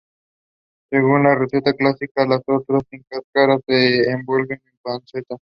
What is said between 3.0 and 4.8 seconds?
cáscara se envuelven en